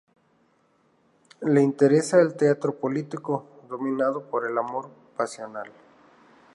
Le 1.41 1.61
interesa 1.61 2.19
el 2.19 2.33
teatro 2.35 2.73
político 2.75 3.45
dominado 3.69 4.23
por 4.25 4.47
el 4.49 4.57
amor 4.57 4.89
pasional. 5.15 5.71